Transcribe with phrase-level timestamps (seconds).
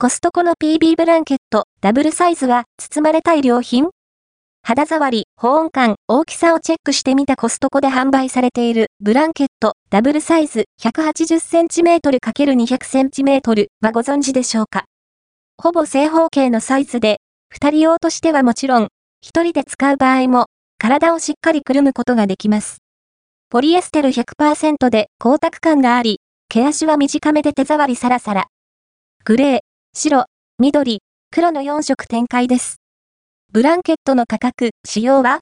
[0.00, 3.88] コストコの PB ブランケット、ダブルサイズは包まれたい良品？
[4.62, 14.84] 肌触り、保温感、大きさをチェックしてみたコストコで販売されているブランケット、ダブルサイズ 180cm×200cm はご存知でしょうか？
[15.60, 17.18] ほぼ正方形のサイズで、
[17.48, 18.86] 二人用としてはもちろん、
[19.20, 20.46] 一人で使う場合も、
[20.78, 22.76] 体をしっかりくるむことができます。
[23.50, 28.46] ポリエステル100%で光沢感があり、毛足は短めで手触りサラサラ。
[29.24, 29.58] グレー、
[30.00, 30.26] 白、
[30.60, 31.00] 緑、
[31.32, 32.76] 黒の4色展開です。
[33.52, 35.40] ブランケットの価格、仕様は？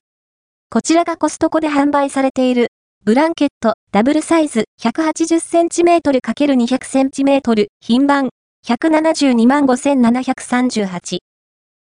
[0.71, 2.69] こちらがコストコで販売されている、
[3.05, 8.31] ブランケット、ダブルサイズ 180cm×200cm 品番、
[8.67, 11.19] 1725,738。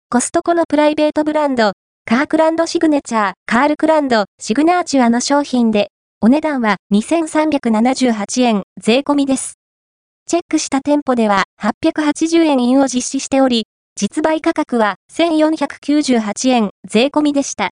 [0.09, 1.71] コストコのプライベートブランド、
[2.03, 9.53] カークランドシグネチャー、カールクランド、シグナーチュアの商品で、お値段は2378円、税込みです。
[10.27, 17.69] チェックした店舗では880円印を実施しており、実売価格は1498円税込みでした。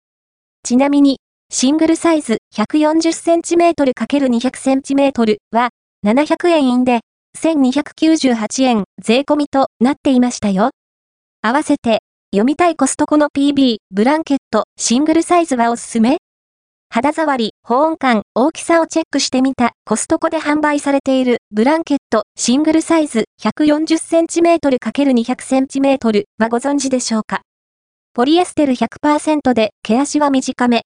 [0.63, 1.19] ちなみに、
[1.51, 5.71] シングルサイズ 140cm×200cm は
[6.05, 7.01] 700円印で
[7.37, 10.71] 1298円税込みとなっていましたよ。
[11.43, 12.01] 合わせて、
[12.33, 16.19] 読みたいコストコの PB、ブランケット、シングルサイズはおすすめ
[16.89, 27.43] 肌触り、保温感、大きさをチェックしてみたコストコで販売されているブランケットシングルサイズ 140cm×200cm はご存知でしょうか？
[28.15, 30.85] ポリエステル100%で毛足は短め。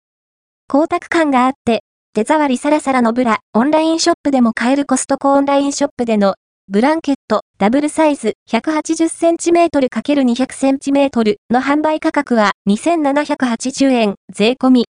[0.69, 6.34] 光沢感があって、手触りサラサラのブラ、オンラインショップでも買えるコストコオンラインショップでの
[6.67, 14.87] ブランケットダブルサイズ 180cm×200cm の販売価格は2780円税込み。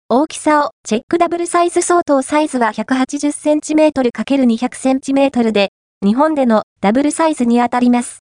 [0.08, 5.70] 大きさをチェックダブルサイズ相当サイズは 180cm×200cm で、
[6.04, 8.20] 日本でのダブルサイズにあたります。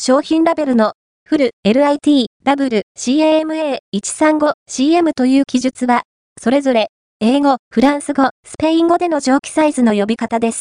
[0.01, 0.95] 商品ラベルの
[1.25, 6.03] フル LIT ダブル CAMA135 CM という記述は、
[6.41, 6.89] それぞれ
[7.21, 10.61] 英語、フランス語、スペイン語での蒸気サイズの呼び方です。